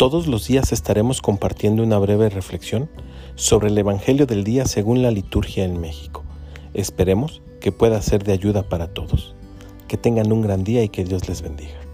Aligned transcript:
Todos 0.00 0.28
los 0.28 0.46
días 0.48 0.72
estaremos 0.72 1.20
compartiendo 1.20 1.82
una 1.82 1.98
breve 1.98 2.30
reflexión 2.30 2.88
sobre 3.34 3.68
el 3.68 3.76
Evangelio 3.76 4.24
del 4.24 4.44
día 4.44 4.64
según 4.64 5.02
la 5.02 5.10
liturgia 5.10 5.62
en 5.62 5.78
México. 5.78 6.24
Esperemos 6.72 7.42
que 7.60 7.70
pueda 7.70 8.00
ser 8.00 8.24
de 8.24 8.32
ayuda 8.32 8.62
para 8.62 8.94
todos. 8.94 9.34
Que 9.88 9.98
tengan 9.98 10.32
un 10.32 10.40
gran 10.40 10.64
día 10.64 10.82
y 10.82 10.88
que 10.88 11.04
Dios 11.04 11.28
les 11.28 11.42
bendiga. 11.42 11.89